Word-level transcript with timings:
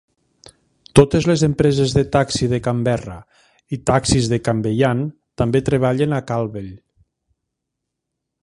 Totes 0.99 1.27
les 1.31 1.41
empreses 1.47 1.93
de 1.97 2.03
taxi 2.15 2.49
de 2.55 2.59
Canberra 2.69 3.19
i 3.77 3.81
taxis 3.91 4.31
de 4.33 4.41
Queanbeyan 4.49 5.05
també 5.43 5.65
treballen 5.69 6.21
a 6.21 6.25
Calwell. 6.33 6.73